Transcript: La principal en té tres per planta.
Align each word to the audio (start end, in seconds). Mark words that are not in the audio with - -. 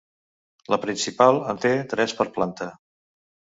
La 0.73 0.79
principal 0.85 1.37
en 1.53 1.61
té 1.67 1.73
tres 1.93 2.19
per 2.23 2.29
planta. 2.41 2.71